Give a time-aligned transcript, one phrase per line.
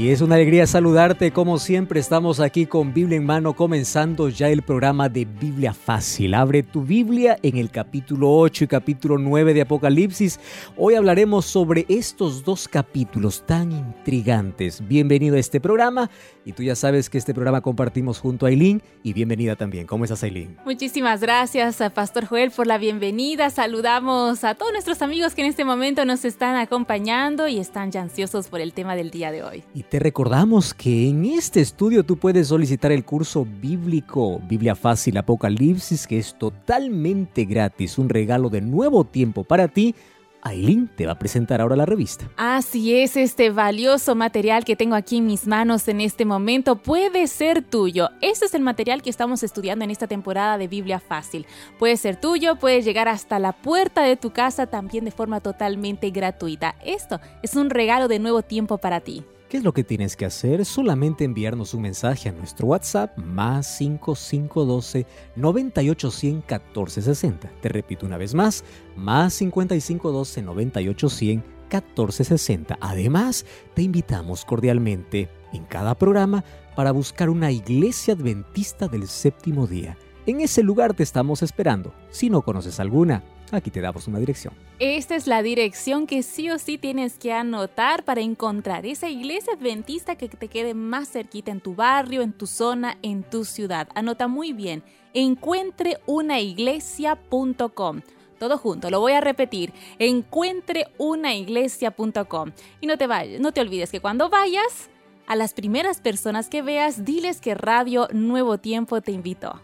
[0.00, 4.48] Y es una alegría saludarte, como siempre estamos aquí con Biblia en mano, comenzando ya
[4.48, 6.32] el programa de Biblia Fácil.
[6.32, 10.40] Abre tu Biblia en el capítulo 8 y capítulo 9 de Apocalipsis.
[10.78, 14.80] Hoy hablaremos sobre estos dos capítulos tan intrigantes.
[14.88, 16.08] Bienvenido a este programa
[16.46, 19.86] y tú ya sabes que este programa compartimos junto a Aileen y bienvenida también.
[19.86, 20.56] ¿Cómo estás Aileen?
[20.64, 23.50] Muchísimas gracias a Pastor Joel por la bienvenida.
[23.50, 28.00] Saludamos a todos nuestros amigos que en este momento nos están acompañando y están ya
[28.00, 29.62] ansiosos por el tema del día de hoy.
[29.74, 35.16] Y te recordamos que en este estudio tú puedes solicitar el curso bíblico Biblia Fácil
[35.16, 39.96] Apocalipsis, que es totalmente gratis, un regalo de nuevo tiempo para ti.
[40.42, 42.30] Aileen te va a presentar ahora la revista.
[42.36, 47.26] Así es, este valioso material que tengo aquí en mis manos en este momento puede
[47.26, 48.10] ser tuyo.
[48.22, 51.46] Este es el material que estamos estudiando en esta temporada de Biblia Fácil.
[51.80, 56.10] Puede ser tuyo, puede llegar hasta la puerta de tu casa también de forma totalmente
[56.10, 56.76] gratuita.
[56.84, 59.24] Esto es un regalo de nuevo tiempo para ti.
[59.50, 60.64] ¿Qué es lo que tienes que hacer?
[60.64, 67.50] Solamente enviarnos un mensaje a nuestro WhatsApp más 5512 9810 1460.
[67.60, 68.62] Te repito una vez más,
[68.94, 72.78] más 5512 9810 1460.
[72.80, 76.44] Además, te invitamos cordialmente en cada programa
[76.76, 79.98] para buscar una iglesia adventista del séptimo día.
[80.26, 81.92] En ese lugar te estamos esperando.
[82.10, 84.52] Si no conoces alguna, Aquí te damos una dirección.
[84.78, 89.54] Esta es la dirección que sí o sí tienes que anotar para encontrar esa iglesia
[89.54, 93.88] adventista que te quede más cerquita en tu barrio, en tu zona, en tu ciudad.
[93.94, 94.84] Anota muy bien,
[95.14, 98.02] encuentreunaiglesia.com.
[98.38, 102.52] Todo junto, lo voy a repetir, encuentreunaiglesia.com.
[102.80, 104.88] Y no te vayas, no te olvides que cuando vayas,
[105.26, 109.60] a las primeras personas que veas, diles que Radio Nuevo Tiempo te invitó.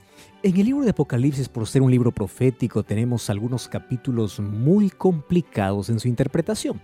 [0.46, 5.88] En el libro de Apocalipsis, por ser un libro profético, tenemos algunos capítulos muy complicados
[5.88, 6.80] en su interpretación.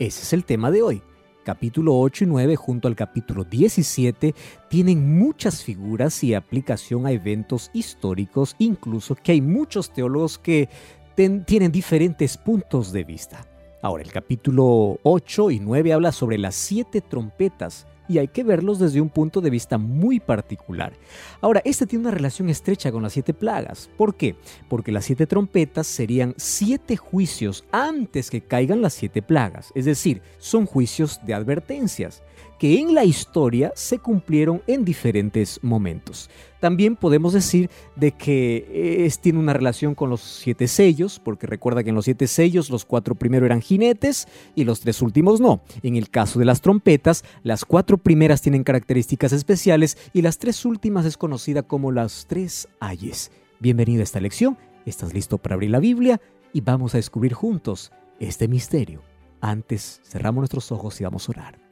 [0.00, 1.00] Ese es el tema de hoy.
[1.44, 4.34] Capítulo 8 y 9 junto al capítulo 17
[4.68, 10.68] tienen muchas figuras y aplicación a eventos históricos, incluso que hay muchos teólogos que
[11.14, 13.46] tienen diferentes puntos de vista.
[13.80, 18.78] Ahora, el capítulo 8 y 9 habla sobre las siete trompetas y hay que verlos
[18.78, 20.92] desde un punto de vista muy particular.
[21.40, 23.90] Ahora, este tiene una relación estrecha con las siete plagas.
[23.96, 24.36] ¿Por qué?
[24.68, 30.22] Porque las siete trompetas serían siete juicios antes que caigan las siete plagas, es decir,
[30.38, 32.22] son juicios de advertencias
[32.64, 36.30] que en la historia se cumplieron en diferentes momentos.
[36.60, 41.84] También podemos decir de que es, tiene una relación con los siete sellos, porque recuerda
[41.84, 45.60] que en los siete sellos los cuatro primeros eran jinetes y los tres últimos no.
[45.82, 50.64] En el caso de las trompetas, las cuatro primeras tienen características especiales y las tres
[50.64, 53.30] últimas es conocida como las tres ayes.
[53.60, 56.18] Bienvenido a esta lección, estás listo para abrir la Biblia
[56.54, 59.02] y vamos a descubrir juntos este misterio.
[59.42, 61.64] Antes cerramos nuestros ojos y vamos a orar.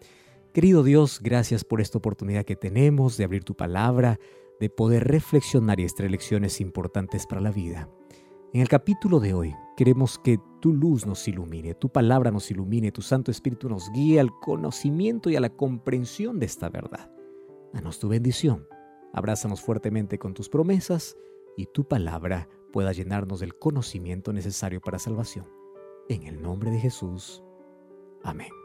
[0.53, 4.21] Querido Dios, gracias por esta oportunidad que tenemos de abrir tu palabra,
[4.61, 7.89] de poder reflexionar y extraer lecciones importantes para la vida.
[8.53, 12.93] En el capítulo de hoy queremos que tu luz nos ilumine, tu palabra nos ilumine,
[12.93, 17.11] tu Santo Espíritu nos guíe al conocimiento y a la comprensión de esta verdad.
[17.73, 18.69] Danos tu bendición,
[19.15, 21.17] abrázanos fuertemente con tus promesas
[21.57, 25.47] y tu palabra pueda llenarnos del conocimiento necesario para salvación.
[26.11, 27.43] En el nombre de Jesús.
[28.23, 28.62] Amén.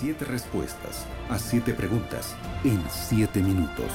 [0.00, 2.34] Siete respuestas a siete preguntas
[2.64, 3.90] en siete minutos.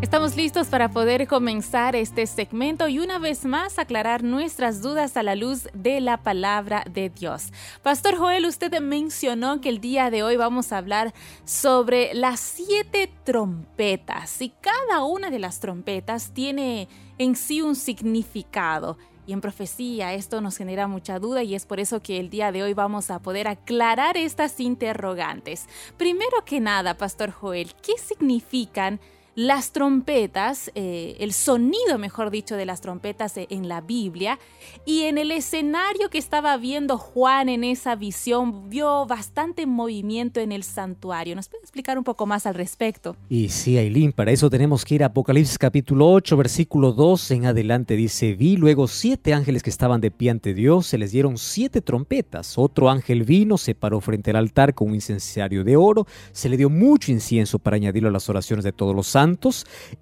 [0.00, 5.22] Estamos listos para poder comenzar este segmento y una vez más aclarar nuestras dudas a
[5.22, 7.52] la luz de la palabra de Dios.
[7.82, 11.12] Pastor Joel, usted mencionó que el día de hoy vamos a hablar
[11.44, 18.96] sobre las siete trompetas y cada una de las trompetas tiene en sí un significado
[19.26, 20.14] y en profecía.
[20.14, 23.10] Esto nos genera mucha duda y es por eso que el día de hoy vamos
[23.10, 25.66] a poder aclarar estas interrogantes.
[25.96, 29.00] Primero que nada, Pastor Joel, ¿qué significan
[29.36, 34.38] las trompetas, eh, el sonido, mejor dicho, de las trompetas e, en la Biblia.
[34.86, 40.52] Y en el escenario que estaba viendo Juan en esa visión, vio bastante movimiento en
[40.52, 41.34] el santuario.
[41.34, 43.16] ¿Nos puede explicar un poco más al respecto?
[43.28, 47.46] Y sí, Aileen, para eso tenemos que ir a Apocalipsis capítulo 8, versículo 2 en
[47.46, 47.96] adelante.
[47.96, 51.80] Dice, vi luego siete ángeles que estaban de pie ante Dios, se les dieron siete
[51.80, 52.56] trompetas.
[52.56, 56.56] Otro ángel vino, se paró frente al altar con un incenciario de oro, se le
[56.56, 59.23] dio mucho incienso para añadirlo a las oraciones de todos los santos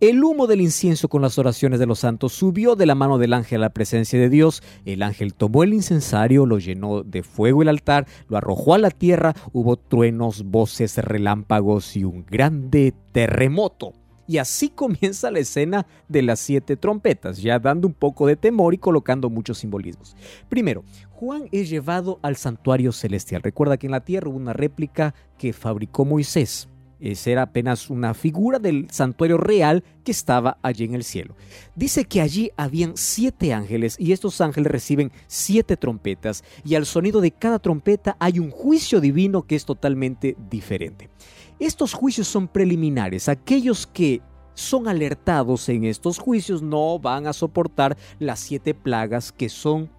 [0.01, 3.35] El humo del incienso con las oraciones de los santos subió de la mano del
[3.35, 4.63] ángel a la presencia de Dios.
[4.85, 8.91] El ángel tomó el incensario, lo llenó de fuego el altar, lo arrojó a la
[8.91, 9.35] tierra.
[9.53, 13.93] Hubo truenos, voces, relámpagos y un grande terremoto.
[14.27, 18.75] Y así comienza la escena de las siete trompetas, ya dando un poco de temor
[18.75, 20.17] y colocando muchos simbolismos.
[20.49, 23.43] Primero, Juan es llevado al santuario celestial.
[23.43, 26.69] Recuerda que en la tierra hubo una réplica que fabricó Moisés.
[27.03, 31.35] Esa era apenas una figura del santuario real que estaba allí en el cielo.
[31.75, 37.21] Dice que allí habían siete ángeles y estos ángeles reciben siete trompetas y al sonido
[37.21, 41.11] de cada trompeta hay un juicio divino que es totalmente diferente.
[41.59, 43.29] Estos juicios son preliminares.
[43.29, 44.21] Aquellos que
[44.55, 49.91] son alertados en estos juicios no van a soportar las siete plagas que son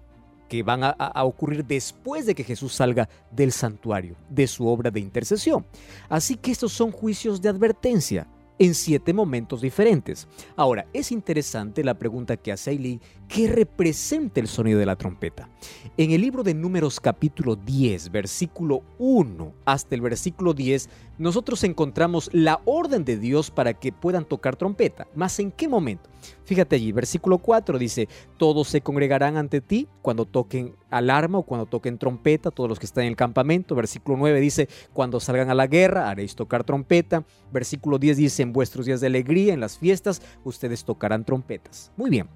[0.54, 5.00] que van a, ocurrir después de que Jesús salga del santuario, de su obra de
[5.00, 5.66] intercesión.
[6.08, 10.28] Así que estos son juicios de advertencia en siete momentos diferentes.
[10.54, 15.48] Ahora, es interesante la pregunta que hace Aileen, ¿qué representa el sonido de la trompeta?
[15.96, 20.88] En el libro de Números capítulo 10, versículo 1 hasta el versículo 10,
[21.18, 25.06] nosotros encontramos la orden de Dios para que puedan tocar trompeta.
[25.14, 26.10] ¿Más en qué momento?
[26.44, 31.66] Fíjate allí, versículo 4 dice, todos se congregarán ante ti cuando toquen alarma o cuando
[31.66, 33.74] toquen trompeta, todos los que están en el campamento.
[33.74, 37.24] Versículo 9 dice, cuando salgan a la guerra haréis tocar trompeta.
[37.52, 41.92] Versículo 10 dice, en vuestros días de alegría, en las fiestas, ustedes tocarán trompetas.
[41.96, 42.28] Muy bien,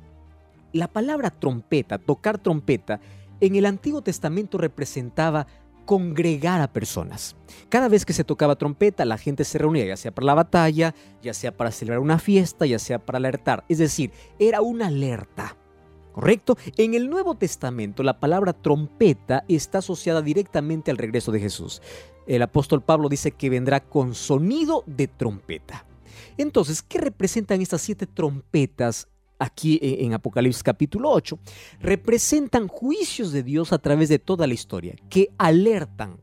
[0.72, 3.00] la palabra trompeta, tocar trompeta,
[3.40, 5.46] en el Antiguo Testamento representaba
[5.88, 7.34] congregar a personas.
[7.70, 10.94] Cada vez que se tocaba trompeta, la gente se reunía, ya sea para la batalla,
[11.22, 13.64] ya sea para celebrar una fiesta, ya sea para alertar.
[13.70, 15.56] Es decir, era una alerta.
[16.12, 16.58] ¿Correcto?
[16.76, 21.80] En el Nuevo Testamento la palabra trompeta está asociada directamente al regreso de Jesús.
[22.26, 25.86] El apóstol Pablo dice que vendrá con sonido de trompeta.
[26.36, 29.08] Entonces, ¿qué representan estas siete trompetas
[29.38, 31.38] aquí en Apocalipsis capítulo 8,
[31.80, 36.18] representan juicios de Dios a través de toda la historia, que alertan,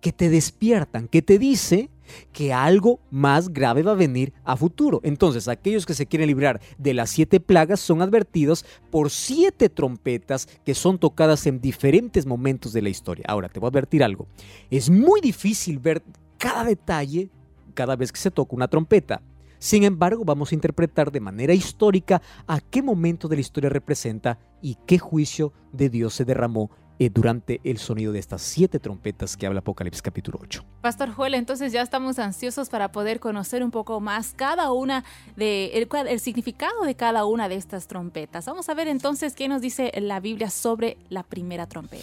[0.00, 1.90] que te despiertan, que te dice
[2.32, 5.00] que algo más grave va a venir a futuro.
[5.02, 10.46] Entonces, aquellos que se quieren librar de las siete plagas son advertidos por siete trompetas
[10.64, 13.24] que son tocadas en diferentes momentos de la historia.
[13.28, 14.26] Ahora, te voy a advertir algo.
[14.70, 16.02] Es muy difícil ver
[16.38, 17.30] cada detalle
[17.74, 19.22] cada vez que se toca una trompeta.
[19.62, 24.36] Sin embargo, vamos a interpretar de manera histórica a qué momento de la historia representa
[24.60, 26.68] y qué juicio de Dios se derramó
[26.98, 30.64] eh, durante el sonido de estas siete trompetas que habla Apocalipsis capítulo 8.
[30.80, 35.04] Pastor Joel, entonces ya estamos ansiosos para poder conocer un poco más cada una
[35.36, 38.46] de el, el, significado de cada una de estas trompetas.
[38.46, 42.02] Vamos a ver entonces qué nos dice la Biblia sobre la primera trompeta.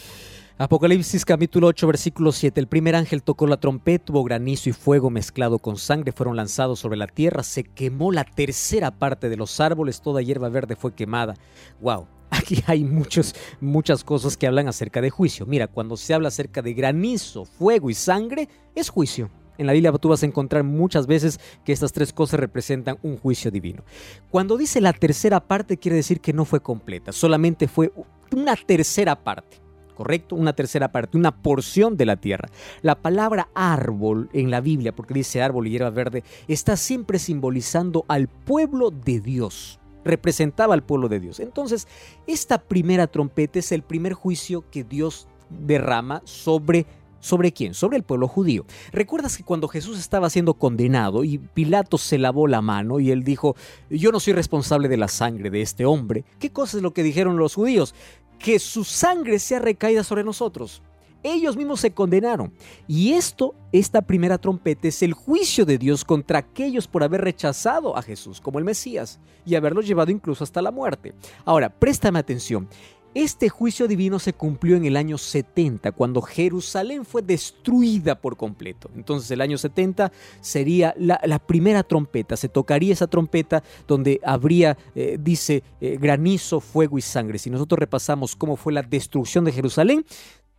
[0.62, 2.60] Apocalipsis capítulo 8 versículo 7.
[2.60, 6.82] El primer ángel tocó la trompeta, hubo granizo y fuego mezclado con sangre, fueron lanzados
[6.82, 10.94] sobre la tierra, se quemó la tercera parte de los árboles, toda hierba verde fue
[10.94, 11.36] quemada.
[11.80, 15.46] Wow, aquí hay muchos, muchas cosas que hablan acerca de juicio.
[15.46, 19.30] Mira, cuando se habla acerca de granizo, fuego y sangre, es juicio.
[19.58, 23.16] En la Biblia tú vas a encontrar muchas veces que estas tres cosas representan un
[23.16, 23.86] juicio divino.
[24.30, 27.94] Cuando dice la tercera parte quiere decir que no fue completa, solamente fue
[28.36, 29.69] una tercera parte.
[30.00, 30.38] ¿Correcto?
[30.38, 32.48] Una tercera parte, una porción de la tierra.
[32.82, 38.06] La palabra árbol en la Biblia, porque dice árbol y hierba verde, está siempre simbolizando
[38.08, 39.82] al pueblo de Dios.
[40.06, 41.42] Representaba al pueblo de Dios.
[41.42, 41.86] Entonces,
[42.28, 46.86] esta primera trompeta es el primer juicio que Dios derrama sobre
[47.20, 47.74] ¿Sobre quién?
[47.74, 48.66] Sobre el pueblo judío.
[48.94, 53.26] ¿Recuerdas que cuando Jesús estaba siendo condenado y Pilato se lavó la mano y él
[53.26, 53.58] dijo,
[53.90, 56.24] yo no soy responsable de la sangre de este hombre?
[56.40, 57.94] ¿Qué cosa es lo que dijeron los judíos?
[58.40, 60.82] Que su sangre sea recaída sobre nosotros.
[61.22, 62.54] Ellos mismos se condenaron.
[62.88, 67.98] Y esto, esta primera trompeta, es el juicio de Dios contra aquellos por haber rechazado
[67.98, 71.14] a Jesús como el Mesías y haberlo llevado incluso hasta la muerte.
[71.44, 72.70] Ahora, préstame atención.
[73.16, 78.92] Este juicio divino se cumplió en el año 70, cuando Jerusalén fue destruida por completo.
[78.96, 80.12] Entonces el año 70
[80.42, 87.00] sería la, primera trompeta, se tocaría esa trompeta donde habría, eh, dice, eh, granizo, fuego
[87.00, 87.40] y sangre.
[87.40, 90.06] Si nosotros repasamos cómo fue la destrucción de Jerusalén,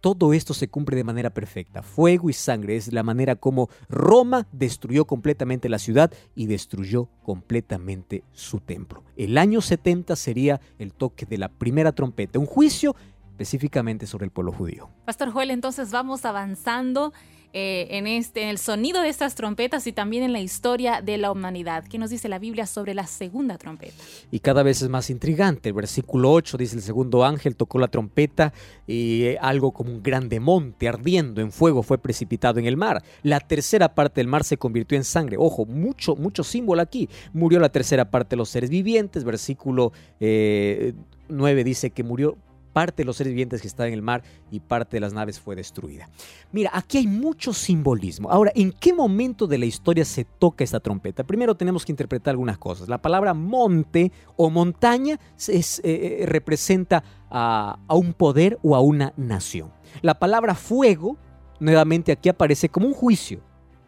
[0.01, 1.83] todo esto se cumple de manera perfecta.
[1.83, 8.25] Fuego y sangre es la manera como Roma destruyó completamente la ciudad y destruyó completamente
[8.33, 9.05] su templo.
[9.17, 12.97] El año 70 sería el toque de la primera trompeta, un juicio
[13.31, 14.91] específicamente sobre el pueblo judío.
[15.07, 17.13] Pastor Joel, entonces vamos avanzando
[17.53, 21.33] eh, en, este, el sonido de estas trompetas y también en la historia de la
[21.33, 21.85] humanidad.
[21.85, 23.95] ¿Qué nos dice la Biblia sobre la segunda trompeta?
[24.31, 25.71] Y cada vez es más intrigante.
[25.71, 28.53] El versículo 8 dice, el segundo ángel tocó la trompeta
[28.87, 33.03] y eh, algo como un grande monte ardiendo en fuego fue precipitado en el mar.
[33.25, 35.37] La tercera parte del mar se convirtió en sangre.
[35.37, 37.09] Ojo, mucho, mucho símbolo aquí.
[37.33, 39.25] Murió la tercera parte de los seres vivientes.
[39.25, 42.37] Versículo 9 eh, dice que murió
[42.73, 45.41] parte de los seres vivientes que estaban en el mar y parte de las naves
[45.41, 46.09] fue destruida.
[46.53, 48.31] Mira, aquí hay mucho simbolismo.
[48.31, 51.25] Ahora, ¿en qué momento de la historia se toca esta trompeta?
[51.25, 52.89] Primero tenemos que interpretar algunas cosas.
[52.89, 59.13] La palabra monte o montaña eh, eh, representa a, a un poder o a una
[59.17, 59.73] nación.
[60.03, 61.17] La palabra fuego,
[61.59, 63.41] nuevamente aquí aparece como un juicio,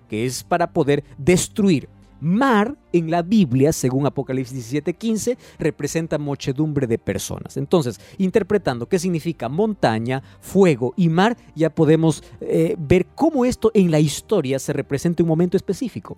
[0.09, 1.89] que es para poder destruir.
[2.23, 7.57] Mar en la Biblia, según Apocalipsis 17:15, representa muchedumbre de personas.
[7.57, 13.91] Entonces, interpretando qué significa montaña, fuego y mar, ya podemos eh, ver cómo esto en
[13.91, 16.17] la historia se representa en un momento específico.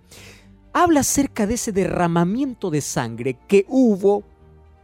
[0.74, 4.24] Habla acerca de ese derramamiento de sangre que hubo,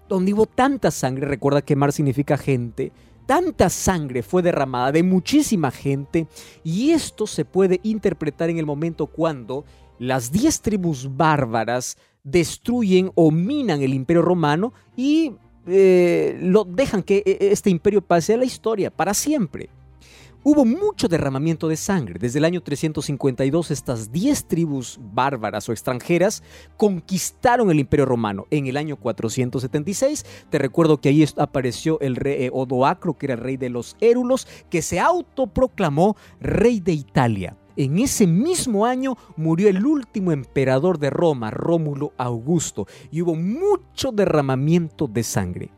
[0.08, 2.92] donde hubo tanta sangre, recuerda que mar significa gente,
[3.26, 6.26] tanta sangre fue derramada de muchísima gente
[6.64, 9.66] y esto se puede interpretar en el momento cuando
[10.00, 15.34] las diez tribus bárbaras destruyen o minan el imperio romano y
[15.66, 19.68] eh, lo dejan que eh, este imperio pase a la historia para siempre.
[20.42, 22.18] Hubo mucho derramamiento de sangre.
[22.18, 26.42] Desde el año 352 estas 10 tribus bárbaras o extranjeras
[26.78, 28.46] conquistaron el imperio romano.
[28.50, 33.34] En el año 476, te recuerdo que ahí apareció el rey eh, Odoacro, que era
[33.34, 37.59] el rey de los Érulos, que se autoproclamó rey de Italia.
[37.76, 44.12] En ese mismo año murió el último emperador de Roma, Rómulo Augusto, y hubo mucho
[44.12, 45.70] derramamiento de sangre.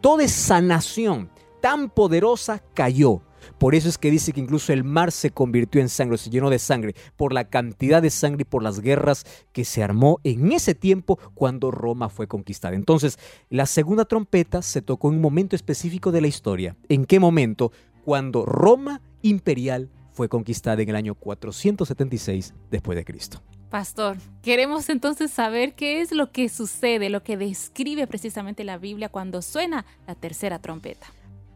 [0.00, 1.30] Toda esa nación
[1.60, 3.22] tan poderosa cayó.
[3.58, 6.50] Por eso es que dice que incluso el mar se convirtió en sangre, se llenó
[6.50, 10.52] de sangre, por la cantidad de sangre y por las guerras que se armó en
[10.52, 12.74] ese tiempo cuando Roma fue conquistada.
[12.74, 16.76] Entonces, la segunda trompeta se tocó en un momento específico de la historia.
[16.88, 17.72] ¿En qué momento?
[18.04, 23.42] Cuando Roma imperial fue conquistada en el año 476 después de Cristo.
[23.70, 29.08] Pastor, queremos entonces saber qué es lo que sucede, lo que describe precisamente la Biblia
[29.08, 31.06] cuando suena la tercera trompeta.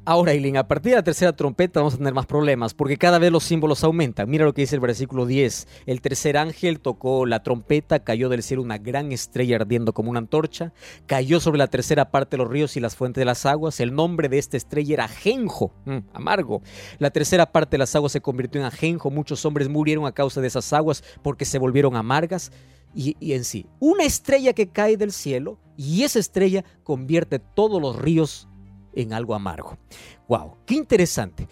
[0.06, 3.18] Ahora, Eileen, a partir de la tercera trompeta vamos a tener más problemas, porque cada
[3.18, 4.28] vez los símbolos aumentan.
[4.28, 5.66] Mira lo que dice el versículo 10.
[5.86, 10.18] El tercer ángel tocó la trompeta, cayó del cielo una gran estrella ardiendo como una
[10.18, 10.74] antorcha,
[11.06, 13.80] cayó sobre la tercera parte de los ríos y las fuentes de las aguas.
[13.80, 16.60] El nombre de esta estrella era ajenjo, mm, amargo.
[16.98, 19.10] La tercera parte de las aguas se convirtió en ajenjo.
[19.10, 22.52] Muchos hombres murieron a causa de esas aguas porque se volvieron amargas.
[22.94, 27.80] Y, y en sí, una estrella que cae del cielo y esa estrella convierte todos
[27.80, 28.48] los ríos
[28.96, 29.76] en algo amargo.
[30.28, 30.56] ¡Wow!
[30.66, 31.48] ¡Qué interesante!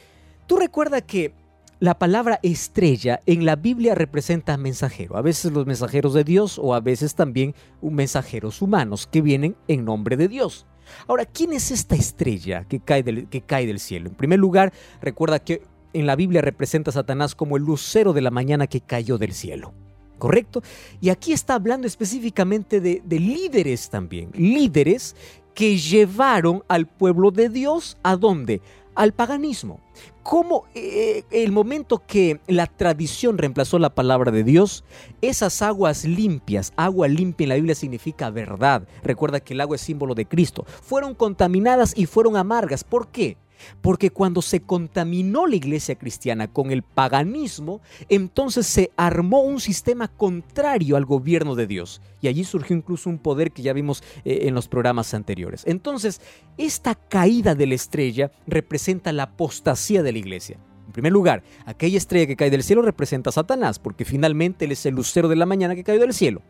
[0.47, 1.35] Tú recuerda que
[1.83, 6.75] la palabra estrella en la Biblia representa mensajero, a veces los mensajeros de Dios o
[6.75, 10.65] a veces también mensajeros humanos que vienen en nombre de Dios.
[11.09, 14.09] Ahora, ¿quién es esta estrella que cae del, que cae del cielo?
[14.09, 18.23] En primer lugar, recuerda que en la Biblia representa a Satanás como el lucero de
[18.23, 19.75] la mañana que cayó del cielo.
[20.19, 20.63] ¿Correcto?
[21.01, 25.17] Y aquí está hablando específicamente de, de líderes también, líderes
[25.55, 28.61] que llevaron al pueblo de Dios a dónde?
[28.95, 29.81] Al paganismo.
[30.23, 34.85] Como eh, el momento que la tradición reemplazó la palabra de Dios,
[35.23, 38.87] esas aguas limpias, agua limpia en la Biblia significa verdad.
[39.03, 40.65] Recuerda que el agua es símbolo de Cristo.
[40.83, 42.85] Fueron contaminadas y fueron amargas.
[42.85, 43.37] ¿Por qué?
[43.81, 50.09] Porque cuando se contaminó la iglesia cristiana con el paganismo, entonces se armó un sistema
[50.09, 52.01] contrario al gobierno de Dios.
[52.21, 55.63] Y allí surgió incluso un poder que ya vimos eh, en los programas anteriores.
[55.67, 56.21] Entonces,
[56.57, 60.59] esta caída de la estrella representa la apostasía de la iglesia.
[60.87, 64.73] En primer lugar, aquella estrella que cae del cielo representa a Satanás, porque finalmente él
[64.73, 66.43] es el lucero de la mañana que cayó del cielo.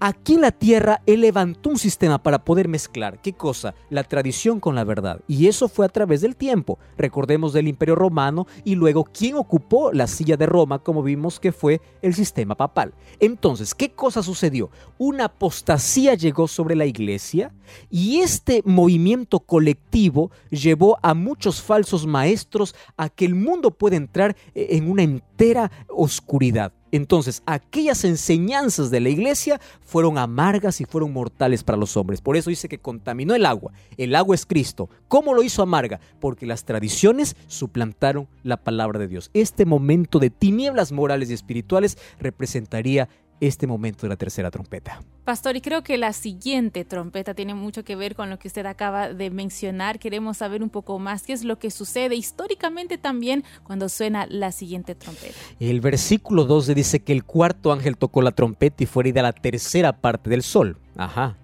[0.00, 3.74] Aquí en la tierra él levantó un sistema para poder mezclar, ¿qué cosa?
[3.90, 5.20] La tradición con la verdad.
[5.26, 6.78] Y eso fue a través del tiempo.
[6.96, 11.50] Recordemos del Imperio Romano y luego quién ocupó la silla de Roma, como vimos que
[11.50, 12.94] fue el sistema papal.
[13.18, 14.70] Entonces, ¿qué cosa sucedió?
[14.98, 17.52] Una apostasía llegó sobre la iglesia
[17.90, 24.36] y este movimiento colectivo llevó a muchos falsos maestros a que el mundo pueda entrar
[24.54, 26.72] en una entera oscuridad.
[26.92, 32.20] Entonces, aquellas enseñanzas de la iglesia fueron amargas y fueron mortales para los hombres.
[32.20, 33.72] Por eso dice que contaminó el agua.
[33.96, 34.88] El agua es Cristo.
[35.08, 36.00] ¿Cómo lo hizo amarga?
[36.20, 39.30] Porque las tradiciones suplantaron la palabra de Dios.
[39.34, 43.08] Este momento de tinieblas morales y espirituales representaría
[43.40, 45.00] este momento de la tercera trompeta.
[45.24, 48.66] Pastor, y creo que la siguiente trompeta tiene mucho que ver con lo que usted
[48.66, 49.98] acaba de mencionar.
[49.98, 54.52] Queremos saber un poco más qué es lo que sucede históricamente también cuando suena la
[54.52, 55.34] siguiente trompeta.
[55.60, 59.32] El versículo 12 dice que el cuarto ángel tocó la trompeta y fue herida la
[59.32, 60.78] tercera parte del sol.
[60.96, 61.36] Ajá,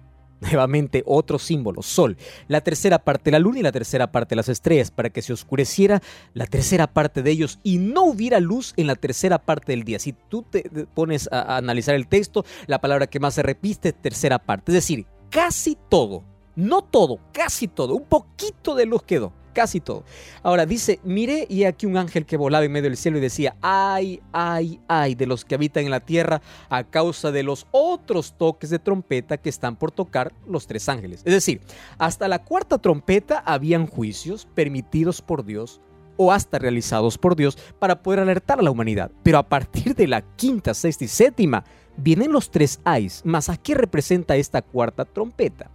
[0.45, 2.17] Nuevamente otro símbolo, sol.
[2.47, 5.21] La tercera parte de la luna y la tercera parte de las estrellas, para que
[5.21, 6.01] se oscureciera
[6.33, 9.99] la tercera parte de ellos y no hubiera luz en la tercera parte del día.
[9.99, 13.95] Si tú te pones a, analizar el texto, la palabra que más se repite es
[13.95, 14.71] tercera parte.
[14.71, 16.23] Es decir, casi todo,
[16.55, 20.03] no todo, casi todo, un poquito de luz quedó casi todo.
[20.43, 23.55] Ahora dice, miré y aquí un ángel que volaba en medio del cielo y decía,
[23.61, 28.35] ay, ay, ay de los que habitan en la tierra a causa de los otros
[28.37, 31.21] toques de trompeta que están por tocar los tres ángeles.
[31.25, 31.61] Es decir,
[31.97, 35.81] hasta la cuarta trompeta habían juicios permitidos por Dios
[36.17, 39.11] o hasta realizados por Dios para poder alertar a la humanidad.
[39.23, 41.63] Pero a partir de la quinta, sexta y séptima,
[41.97, 43.21] vienen los tres ayes.
[43.25, 45.71] Más a qué representa esta cuarta trompeta.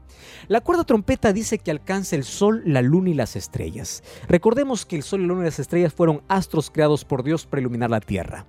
[0.48, 4.02] La cuarta trompeta dice que alcanza el sol, la luna y las estrellas.
[4.28, 7.60] Recordemos que el sol, la luna y las estrellas fueron astros creados por Dios para
[7.60, 8.46] iluminar la tierra.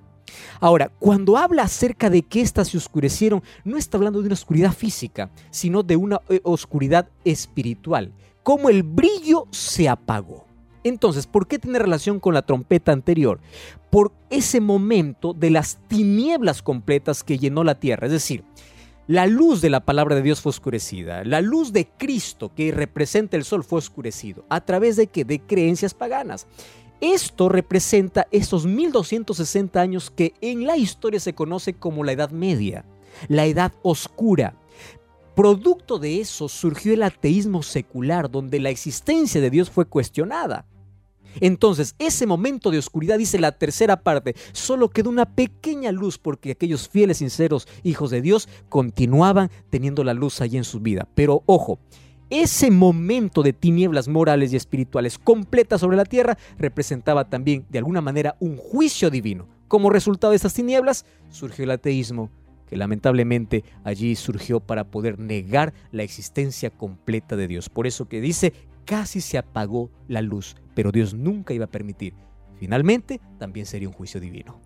[0.60, 4.74] Ahora, cuando habla acerca de que éstas se oscurecieron, no está hablando de una oscuridad
[4.74, 8.14] física, sino de una eh, oscuridad espiritual,
[8.44, 10.51] como el brillo se apagó.
[10.84, 13.40] Entonces, ¿por qué tiene relación con la trompeta anterior?
[13.90, 18.08] Por ese momento de las tinieblas completas que llenó la tierra.
[18.08, 18.44] Es decir,
[19.08, 21.24] la luz de la palabra de Dios fue oscurecida.
[21.24, 24.46] La luz de Cristo que representa el sol fue oscurecido.
[24.50, 25.26] ¿A través de qué?
[25.26, 26.48] De creencias paganas.
[27.02, 32.86] Esto representa esos 1260 años que en la historia se conoce como la Edad Media,
[33.28, 34.56] la Edad Oscura.
[35.36, 40.68] Producto de eso surgió el ateísmo secular, donde la existencia de Dios fue cuestionada.
[41.40, 46.52] Entonces, ese momento de oscuridad, dice la tercera parte, solo quedó una pequeña luz porque
[46.52, 51.08] aquellos fieles, sinceros hijos de Dios continuaban teniendo la luz allí en su vida.
[51.16, 51.80] Pero ojo,
[52.30, 58.02] ese momento de tinieblas morales y espirituales completas sobre la tierra representaba también de alguna
[58.02, 59.48] manera un juicio divino.
[59.68, 62.30] Como resultado de esas tinieblas surgió el ateísmo,
[62.68, 67.68] que lamentablemente allí surgió para poder negar la existencia completa de Dios.
[67.68, 68.54] Por eso que dice
[68.86, 72.14] casi se apagó la luz, pero Dios nunca iba a permitir.
[72.58, 74.60] Finalmente, también sería un juicio divino.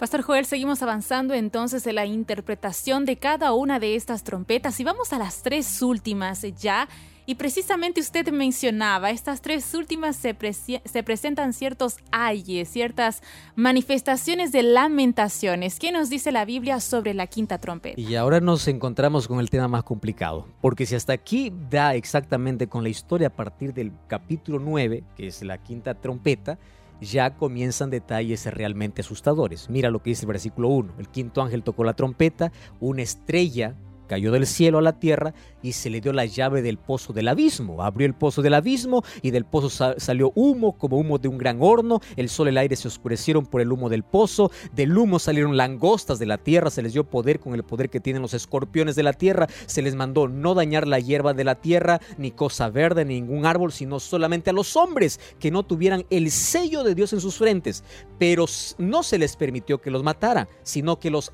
[0.00, 4.84] Pastor Joel, seguimos avanzando entonces en la interpretación de cada una de estas trompetas y
[4.84, 6.88] vamos a las tres últimas ya
[7.26, 13.22] y precisamente usted mencionaba, estas tres últimas se, presentan ciertos ayes, ciertas
[13.56, 15.78] manifestaciones de lamentaciones.
[15.78, 18.00] ¿Qué nos dice la Biblia sobre la quinta trompeta?
[18.00, 22.68] Y ahora nos encontramos con el tema más complicado, porque si hasta aquí da exactamente
[22.68, 26.58] con la historia a partir del capítulo 9, que es la quinta trompeta,
[27.00, 29.68] ya comienzan detalles realmente asustadores.
[29.70, 30.94] Mira lo que dice el versículo 1.
[30.98, 33.76] El quinto ángel tocó la trompeta, una estrella
[34.10, 37.28] cayó del cielo a la tierra y se le dio la llave del pozo del
[37.28, 37.80] abismo.
[37.80, 41.58] Abrió el pozo del abismo y del pozo salió humo como humo de un gran
[41.60, 42.00] horno.
[42.16, 44.50] El sol y el aire se oscurecieron por el humo del pozo.
[44.72, 46.70] Del humo salieron langostas de la tierra.
[46.70, 49.46] Se les dio poder con el poder que tienen los escorpiones de la tierra.
[49.66, 53.46] Se les mandó no dañar la hierba de la tierra, ni cosa verde, ni ningún
[53.46, 57.36] árbol, sino solamente a los hombres que no tuvieran el sello de Dios en sus
[57.36, 57.84] frentes.
[58.18, 58.46] Pero
[58.78, 61.32] no se les permitió que los matara, sino que los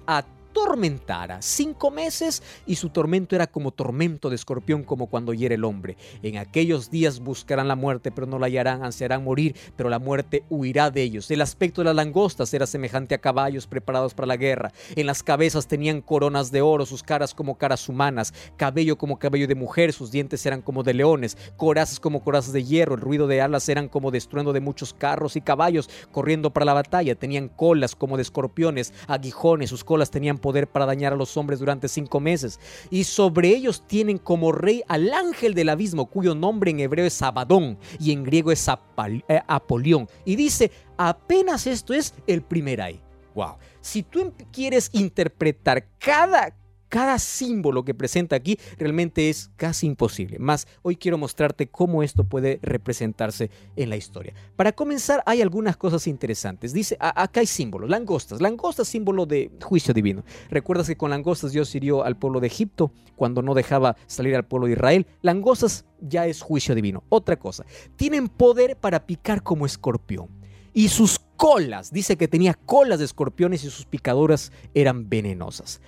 [0.57, 5.65] tormentara cinco meses y su tormento era como tormento de escorpión como cuando hiere el
[5.65, 5.99] hombre.
[6.23, 10.45] En aquellos días buscarán la muerte pero no la hallarán, ansiarán morir pero la muerte
[10.49, 11.31] huirá de ellos.
[11.31, 14.73] El aspecto de las langostas era semejante a caballos preparados para la guerra.
[14.95, 19.47] En las cabezas tenían coronas de oro, sus caras como caras humanas, cabello como cabello
[19.47, 23.27] de mujer, sus dientes eran como de leones, corazas como corazas de hierro, el ruido
[23.27, 27.15] de alas eran como de estruendo de muchos carros y caballos corriendo para la batalla,
[27.15, 31.59] tenían colas como de escorpiones, aguijones, sus colas tenían poder para dañar a los hombres
[31.59, 32.61] durante cinco meses.
[32.89, 37.21] Y sobre ellos tienen como rey al ángel del abismo, cuyo nombre en hebreo es
[37.21, 40.07] Abadón y en griego es eh, Apolión.
[40.25, 43.01] Y dice, apenas esto es el primer ay.
[43.35, 43.57] Wow.
[43.81, 46.55] Si tú quieres interpretar cada,
[46.89, 50.39] cada símbolo que presenta aquí realmente es casi imposible.
[50.39, 54.35] Más, hoy quiero mostrarte cómo esto puede representarse en la historia.
[54.57, 56.73] Para comenzar, hay algunas cosas interesantes.
[56.73, 58.41] Dice, acá hay símbolos, langostas.
[58.41, 60.25] Langostas, símbolo de juicio divino.
[60.51, 64.45] Recuerdas que con langostas Dios hirió al pueblo de Egipto cuando no dejaba salir al
[64.45, 65.07] pueblo de Israel.
[65.23, 67.03] Langostas ya es juicio divino.
[67.09, 67.65] Otra cosa,
[67.97, 70.29] tienen poder para picar como escorpión.
[70.73, 75.81] Y sus colas, dice que tenía colas de escorpiones y sus picadoras eran venenosas.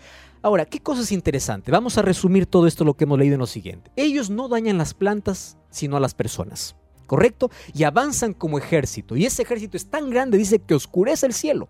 [0.43, 1.71] Ahora, ¿qué cosa es interesante?
[1.71, 3.91] Vamos a resumir todo esto lo que hemos leído en lo siguiente.
[3.97, 6.77] Ellos no dañan las plantas, sino a las personas.
[7.07, 7.51] ¿Correcto?
[7.75, 9.17] Y avanzan como ejército.
[9.17, 11.69] Y ese ejército es tan grande, dice, que oscurece el cielo.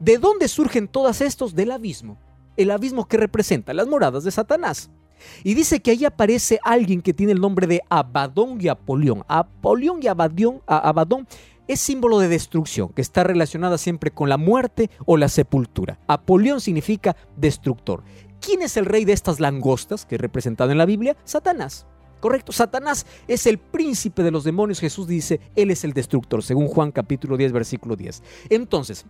[0.00, 1.54] ¿De dónde surgen todos estos?
[1.54, 2.18] Del abismo.
[2.56, 4.90] el abismo que representa las moradas de Satanás.
[5.44, 9.24] Y dice que ahí aparece alguien que tiene el nombre de Abadón y Apolión.
[9.28, 11.26] Apolión y Abadón
[11.68, 16.00] es símbolo de destrucción, que está relacionada siempre con la muerte o la sepultura.
[16.08, 18.02] Apolión significa destructor.
[18.40, 21.16] ¿Quién es el rey de estas langostas que es representado en la Biblia?
[21.24, 21.86] Satanás.
[22.20, 24.80] Correcto, Satanás es el príncipe de los demonios.
[24.80, 28.22] Jesús dice, Él es el destructor, según Juan capítulo 10, versículo 10.
[28.50, 29.06] Entonces,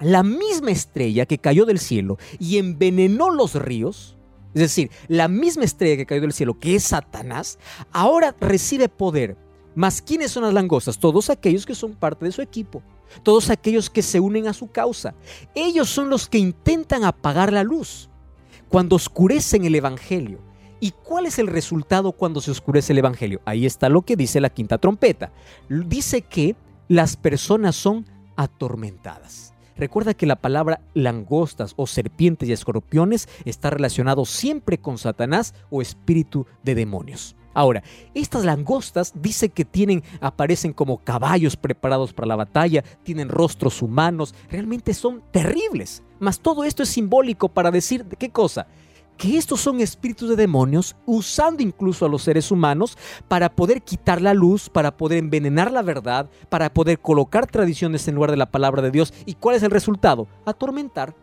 [0.00, 4.16] la misma estrella que cayó del cielo y envenenó los ríos,
[4.54, 7.58] es decir, la misma estrella que cayó del cielo, que es Satanás,
[7.90, 9.36] ahora recibe poder.
[9.74, 10.98] Mas ¿quiénes son las langostas?
[10.98, 12.82] Todos aquellos que son parte de su equipo,
[13.22, 15.14] todos aquellos que se unen a su causa.
[15.54, 18.08] Ellos son los que intentan apagar la luz
[18.68, 20.38] cuando oscurecen el Evangelio.
[20.80, 23.40] ¿Y cuál es el resultado cuando se oscurece el Evangelio?
[23.44, 25.32] Ahí está lo que dice la quinta trompeta.
[25.68, 26.56] Dice que
[26.88, 28.06] las personas son
[28.36, 29.54] atormentadas.
[29.76, 35.82] Recuerda que la palabra langostas o serpientes y escorpiones está relacionado siempre con Satanás o
[35.82, 37.34] espíritu de demonios.
[37.54, 43.80] Ahora, estas langostas dice que tienen, aparecen como caballos preparados para la batalla, tienen rostros
[43.80, 46.02] humanos, realmente son terribles.
[46.18, 48.66] Mas todo esto es simbólico para decir qué cosa?
[49.16, 54.20] que estos son espíritus de demonios usando incluso a los seres humanos para poder quitar
[54.20, 58.50] la luz, para poder envenenar la verdad, para poder colocar tradiciones en lugar de la
[58.50, 59.14] palabra de Dios.
[59.26, 60.26] ¿Y cuál es el resultado?
[60.44, 61.14] Atormentar.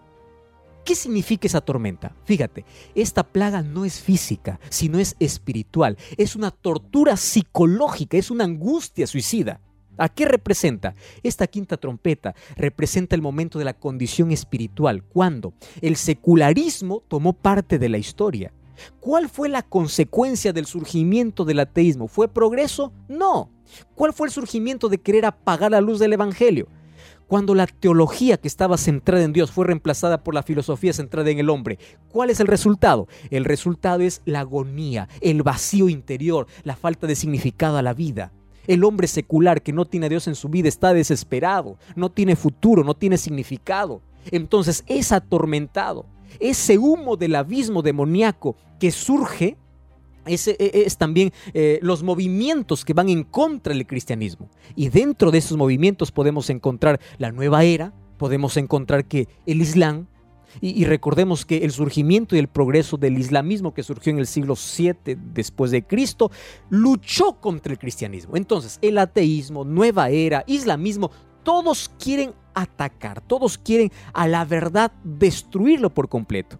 [0.83, 2.15] ¿Qué significa esa tormenta?
[2.25, 2.65] Fíjate,
[2.95, 5.97] esta plaga no es física, sino es espiritual.
[6.17, 9.61] Es una tortura psicológica, es una angustia suicida.
[9.97, 10.95] ¿A qué representa?
[11.21, 17.77] Esta quinta trompeta representa el momento de la condición espiritual, cuando el secularismo tomó parte
[17.77, 18.51] de la historia.
[18.99, 22.07] ¿Cuál fue la consecuencia del surgimiento del ateísmo?
[22.07, 22.91] ¿Fue progreso?
[23.07, 23.51] No.
[23.93, 26.67] ¿Cuál fue el surgimiento de querer apagar la luz del Evangelio?
[27.31, 31.39] Cuando la teología que estaba centrada en Dios fue reemplazada por la filosofía centrada en
[31.39, 33.07] el hombre, ¿cuál es el resultado?
[33.29, 38.33] El resultado es la agonía, el vacío interior, la falta de significado a la vida.
[38.67, 42.35] El hombre secular que no tiene a Dios en su vida está desesperado, no tiene
[42.35, 44.01] futuro, no tiene significado.
[44.29, 46.05] Entonces es atormentado.
[46.37, 49.55] Ese humo del abismo demoníaco que surge
[50.25, 54.49] es, e, es, también eh, los movimientos que van en contra del cristianismo.
[54.75, 60.07] Y dentro de esos movimientos podemos encontrar la nueva era, podemos encontrar que el Islam,
[60.59, 64.55] y, recordemos que el surgimiento y el progreso del islamismo que surgió en el siglo
[64.55, 66.29] VII después de Cristo
[66.69, 68.35] luchó contra el cristianismo.
[68.35, 71.09] Entonces, el ateísmo, nueva era, islamismo,
[71.43, 76.59] todos quieren atacar, todos quieren a la verdad destruirlo por completo.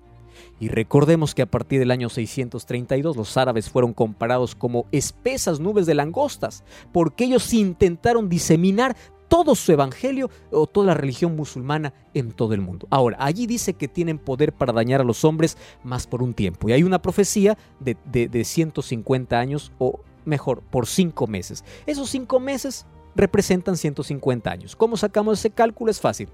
[0.60, 5.86] Y recordemos que a partir del año 632 los árabes fueron comparados como espesas nubes
[5.86, 8.96] de langostas, porque ellos intentaron diseminar
[9.32, 12.86] todo su evangelio o toda la religión musulmana en todo el mundo.
[12.90, 16.68] Ahora, allí dice que tienen poder para dañar a los hombres más por un tiempo.
[16.68, 21.64] Y hay una profecía de, de, 150 años o mejor, por cinco meses.
[21.86, 24.76] Esos cinco meses representan 150 años.
[24.76, 25.92] ¿Cómo sacamos ese cálculo?
[25.92, 26.28] Es fácil.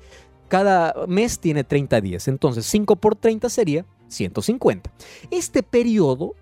[0.48, 4.92] Cada mes tiene 30 días, entonces 5 por 30 sería 150.
[5.32, 6.36] Este periodo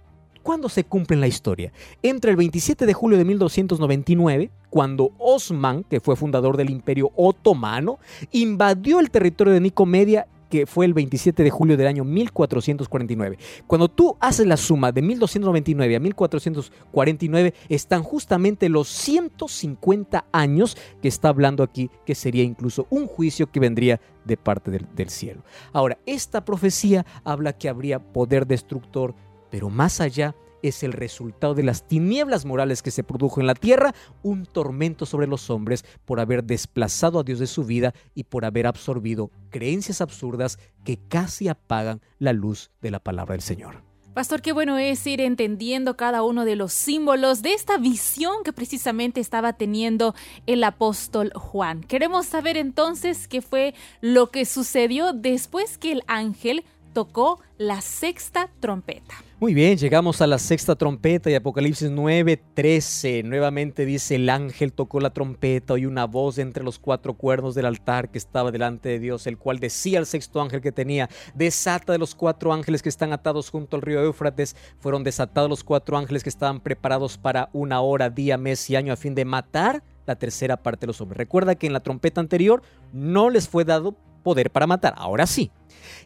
[0.46, 1.74] ¿Cuándo se cumple en la historia?
[2.04, 7.98] Entre el 27 de julio de 1299, cuando Osman, que fue fundador del Imperio Otomano,
[8.32, 13.38] invadió el territorio de Nicomedia que fue el 27 de julio del año 1449.
[13.68, 21.08] Cuando tú haces la suma de 1299 a 1449, están justamente los 150 años que
[21.08, 25.44] está hablando aquí, que sería incluso un juicio que vendría de parte del, del cielo.
[25.74, 29.14] Ahora, esta profecía habla que habría poder destructor
[29.56, 30.36] pero más allá
[30.68, 35.06] es el resultado de las tinieblas morales que se produjo en la tierra, un tormento
[35.06, 39.32] sobre los hombres por haber desplazado a Dios de su vida y por haber absorbido
[39.50, 43.84] creencias absurdas que casi apagan la luz de la palabra del Señor.
[44.16, 48.54] Pastor, qué bueno es ir entendiendo cada uno de los símbolos de esta visión que
[48.54, 51.82] precisamente estaba teniendo el apóstol Juan.
[51.82, 56.64] Queremos saber entonces qué fue lo que sucedió después que el ángel
[56.96, 59.16] tocó la sexta trompeta.
[59.42, 63.22] Muy bien, llegamos a la sexta trompeta y Apocalipsis 9:13.
[63.26, 67.66] Nuevamente dice, el ángel tocó la trompeta y una voz entre los cuatro cuernos del
[67.66, 71.92] altar que estaba delante de Dios, el cual decía al sexto ángel que tenía, desata
[71.92, 74.56] de los cuatro ángeles que están atados junto al río Éufrates.
[74.80, 78.94] Fueron desatados los cuatro ángeles que estaban preparados para una hora, día, mes y año
[78.94, 81.18] a fin de matar la tercera parte de los hombres.
[81.18, 82.62] Recuerda que en la trompeta anterior
[82.94, 85.52] no les fue dado poder para matar, ahora sí.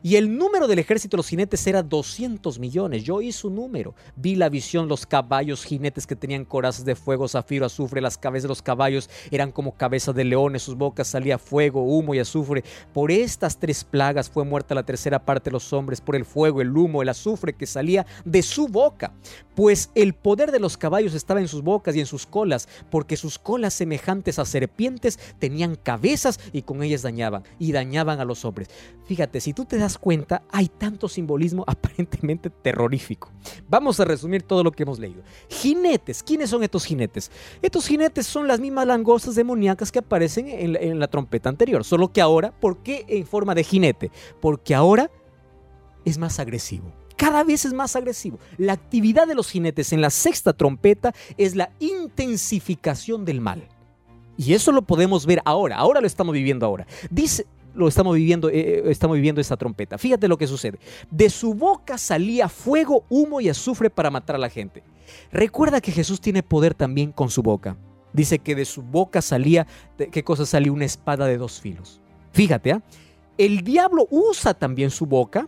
[0.04, 3.04] Y el número del ejército de los jinetes era 200 millones.
[3.04, 3.96] Yo hice un número.
[4.16, 8.02] Vi la visión, los caballos jinetes que tenían corazas de fuego, zafiro, azufre.
[8.02, 10.64] Las cabezas de los caballos eran como cabezas de leones.
[10.64, 12.64] Sus bocas salía fuego, humo y azufre.
[12.94, 16.62] Por estas tres plagas fue muerta la tercera parte de los hombres, por el fuego,
[16.62, 19.14] el humo, el azufre que salía de su boca.
[19.56, 23.18] Pues el poder de los caballos estaba en sus bocas y en sus colas, porque
[23.18, 28.46] sus colas semejantes a serpientes tenían cabezas y con ellas dañaban, y dañaban a los
[28.46, 28.70] hombres.
[29.06, 33.32] Fíjate, si tú te das cuenta, hay tanto simbolismo aparentemente terrorífico.
[33.70, 35.24] Vamos a resumir todo lo que hemos leído.
[35.48, 37.32] Jinetes, ¿quiénes son estos jinetes?
[37.62, 41.86] Estos jinetes son las mismas langostas demoníacas que aparecen en la, en la trompeta anterior,
[41.86, 44.12] solo que ahora, ¿por qué en forma de jinete?
[44.42, 45.10] Porque ahora
[46.04, 48.40] es más agresivo cada vez es más agresivo.
[48.58, 53.68] La actividad de los jinetes en la sexta trompeta es la intensificación del mal.
[54.38, 56.88] Y eso lo podemos ver ahora, ahora lo estamos viviendo ahora.
[57.10, 57.46] Dice,
[57.80, 59.98] lo estamos viviendo, eh, eh, estamos viviendo esta trompeta.
[59.98, 60.80] Fíjate lo que sucede.
[61.10, 64.84] De su boca salía fuego, humo y azufre para matar a la gente.
[65.32, 67.78] Recuerda que Jesús tiene poder también con su boca.
[68.14, 69.68] Dice que de su boca salía,
[70.12, 70.72] ¿qué cosa salía?
[70.72, 72.02] Una espada de dos filos.
[72.34, 72.84] Fíjate, ¿ah?
[73.38, 75.48] el diablo usa también su boca,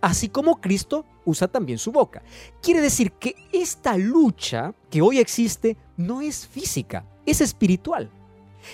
[0.00, 2.22] así como Cristo usa también su boca.
[2.62, 8.10] Quiere decir que esta lucha que hoy existe no es física, es espiritual.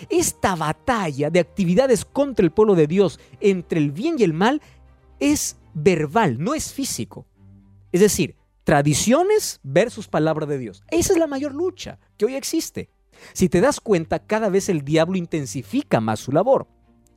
[0.09, 4.61] Esta batalla de actividades contra el pueblo de Dios entre el bien y el mal
[5.20, 7.27] es verbal, no es físico.
[7.92, 10.83] Es decir, tradiciones versus palabra de Dios.
[10.90, 12.90] Esa es la mayor lucha que hoy existe.
[13.33, 16.68] Si te das cuenta, cada vez el diablo intensifica más su labor.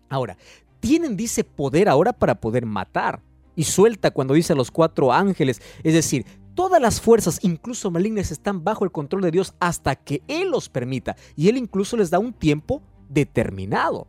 [0.10, 0.38] Ahora,
[0.80, 3.22] tienen, dice, poder ahora para poder matar.
[3.56, 5.62] Y suelta cuando dice a los cuatro ángeles.
[5.84, 10.22] Es decir, todas las fuerzas, incluso malignas, están bajo el control de Dios hasta que
[10.28, 11.16] Él los permita.
[11.36, 14.08] Y Él incluso les da un tiempo determinado.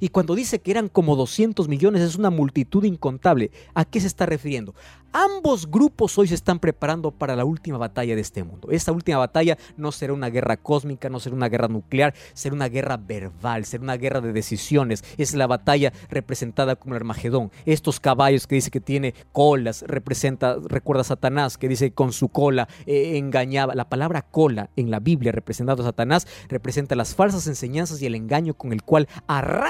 [0.00, 3.50] Y cuando dice que eran como 200 millones, es una multitud incontable.
[3.74, 4.74] ¿A qué se está refiriendo?
[5.12, 8.68] Ambos grupos hoy se están preparando para la última batalla de este mundo.
[8.70, 12.68] Esta última batalla no será una guerra cósmica, no será una guerra nuclear, será una
[12.68, 15.02] guerra verbal, será una guerra de decisiones.
[15.16, 17.50] Es la batalla representada como el Armagedón.
[17.64, 22.28] Estos caballos que dice que tiene colas, representa, recuerda a Satanás que dice con su
[22.28, 23.74] cola eh, engañaba.
[23.74, 28.14] La palabra cola en la Biblia representando a Satanás representa las falsas enseñanzas y el
[28.14, 29.08] engaño con el cual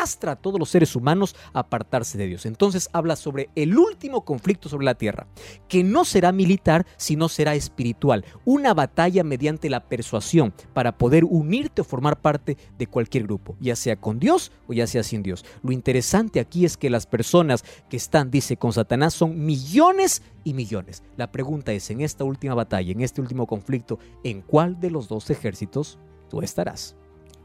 [0.08, 2.46] arrastra a todos los seres humanos a apartarse de Dios.
[2.46, 5.26] Entonces habla sobre el último conflicto sobre la tierra
[5.68, 8.24] que no será militar, sino será espiritual.
[8.44, 13.76] Una batalla mediante la persuasión para poder unirte o formar parte de cualquier grupo, ya
[13.76, 15.44] sea con Dios o ya sea sin Dios.
[15.62, 20.54] Lo interesante aquí es que las personas que están, dice, con Satanás son millones y
[20.54, 21.02] millones.
[21.16, 25.08] La pregunta es, en esta última batalla, en este último conflicto, ¿en cuál de los
[25.08, 25.98] dos ejércitos
[26.30, 26.97] tú estarás?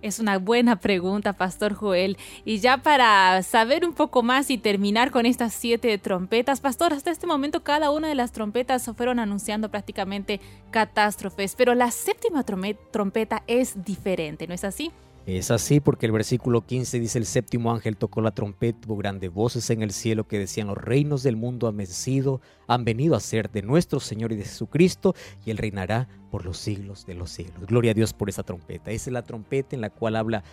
[0.03, 2.17] Es una buena pregunta, Pastor Joel.
[2.43, 7.09] Y ya para saber un poco más y terminar con estas siete trompetas, Pastor, hasta
[7.09, 13.43] este momento cada una de las trompetas fueron anunciando prácticamente catástrofes, pero la séptima trompeta
[13.47, 14.91] es diferente, ¿no es así?
[15.25, 19.31] Es así porque el versículo 15 dice el séptimo ángel tocó la trompeta, hubo grandes
[19.31, 23.21] voces en el cielo que decían los reinos del mundo han vencido, han venido a
[23.21, 27.29] ser de nuestro Señor y de Jesucristo y Él reinará por los siglos de los
[27.29, 27.67] siglos.
[27.67, 28.91] Gloria a Dios por esa trompeta.
[28.91, 30.43] Esa es la trompeta en la cual habla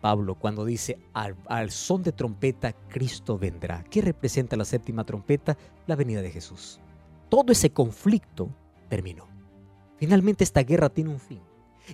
[0.00, 3.82] Pablo cuando dice al, al son de trompeta Cristo vendrá.
[3.90, 5.58] ¿Qué representa la séptima trompeta?
[5.88, 6.78] La venida de Jesús.
[7.28, 8.50] Todo ese conflicto
[8.88, 9.26] terminó.
[9.96, 11.40] Finalmente esta guerra tiene un fin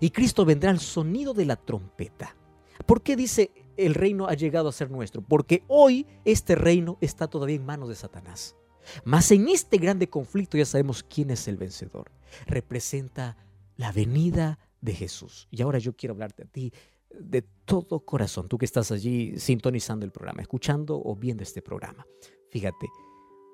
[0.00, 2.36] y Cristo vendrá al sonido de la trompeta.
[2.86, 5.22] ¿Por qué dice el reino ha llegado a ser nuestro?
[5.22, 8.56] Porque hoy este reino está todavía en manos de Satanás.
[9.04, 12.10] Mas en este grande conflicto ya sabemos quién es el vencedor.
[12.46, 13.36] Representa
[13.76, 15.48] la venida de Jesús.
[15.50, 16.72] Y ahora yo quiero hablarte a ti
[17.18, 22.06] de todo corazón, tú que estás allí sintonizando el programa, escuchando o viendo este programa.
[22.50, 22.88] Fíjate,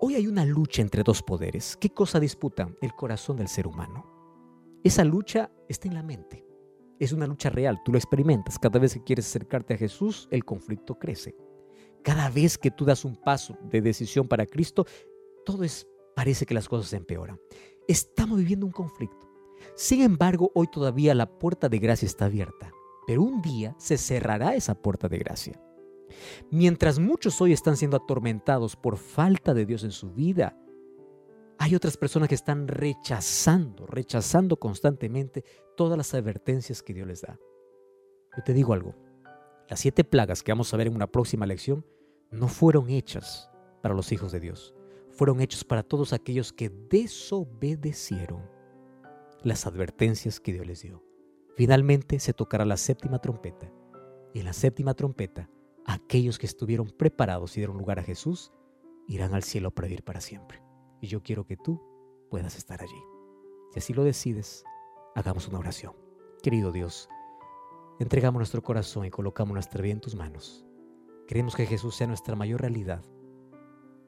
[0.01, 1.77] hoy hay una lucha entre dos poderes.
[1.77, 2.77] ¿Qué cosa disputan?
[2.81, 4.17] El corazón del ser humano.
[4.85, 6.45] Esa lucha está en la mente.
[6.99, 8.59] Es una lucha real, tú lo experimentas.
[8.59, 11.37] Cada vez que quieres acercarte a Jesús, el conflicto crece.
[12.03, 14.87] Cada vez que tú das un paso de decisión para Cristo,
[15.45, 17.38] todo es parece que las cosas se empeoran.
[17.87, 19.29] Estamos viviendo un conflicto.
[19.77, 22.73] Sin embargo, hoy todavía la puerta de gracia está abierta,
[23.07, 25.61] pero un día se cerrará esa puerta de gracia.
[26.51, 30.57] Mientras muchos hoy están siendo atormentados por falta de Dios en su vida,
[31.59, 35.44] hay otras personas que están rechazando, rechazando constantemente
[35.77, 37.38] todas las advertencias que Dios les da.
[38.37, 38.94] Yo te digo algo,
[39.68, 41.85] las siete plagas que vamos a ver en una próxima lección
[42.31, 43.51] no fueron hechas
[43.83, 44.75] para los hijos de Dios,
[45.11, 48.42] fueron hechas para todos aquellos que desobedecieron
[49.42, 51.03] las advertencias que Dios les dio.
[51.57, 53.73] Finalmente se tocará la séptima trompeta
[54.33, 55.51] y en la séptima trompeta
[55.85, 58.53] aquellos que estuvieron preparados y dieron lugar a Jesús
[59.09, 60.67] irán al cielo para vivir para siempre.
[61.01, 61.81] Y yo quiero que tú
[62.31, 63.03] puedas estar allí.
[63.73, 64.65] Si así lo decides,
[65.15, 65.95] hagamos una oración.
[66.43, 67.09] Querido Dios,
[67.99, 70.65] entregamos nuestro corazón y colocamos nuestra vida en tus manos.
[71.27, 73.05] Queremos que Jesús sea nuestra mayor realidad.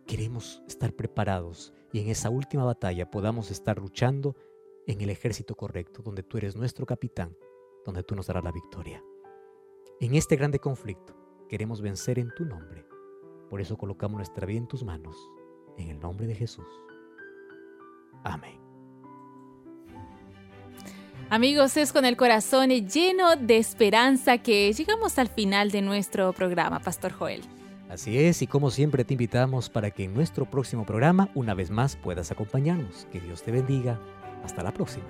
[0.06, 4.36] Queremos estar preparados y en esa última batalla podamos estar luchando
[4.86, 7.36] en el ejército correcto, donde tú eres nuestro capitán,
[7.84, 9.04] donde tú nos darás la victoria.
[10.00, 11.14] En este grande conflicto
[11.48, 12.86] queremos vencer en tu nombre.
[13.50, 15.16] Por eso colocamos nuestra vida en tus manos,
[15.78, 16.66] en el nombre de Jesús.
[18.24, 18.60] Amén.
[21.30, 26.80] Amigos, es con el corazón lleno de esperanza que llegamos al final de nuestro programa,
[26.80, 27.42] Pastor Joel.
[27.88, 31.70] Así es, y como siempre te invitamos para que en nuestro próximo programa una vez
[31.70, 33.06] más puedas acompañarnos.
[33.12, 34.00] Que Dios te bendiga.
[34.44, 35.04] Hasta la próxima.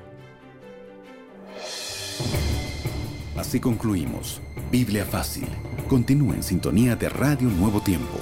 [3.37, 4.41] Así concluimos.
[4.71, 5.49] Biblia Fácil.
[5.89, 8.19] Continúa en sintonía de Radio Nuevo Tiempo,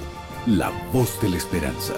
[0.47, 1.95] la voz de la esperanza.